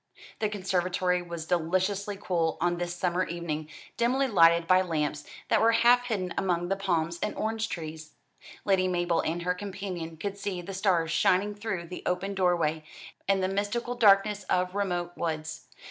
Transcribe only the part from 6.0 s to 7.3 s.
hidden among the palms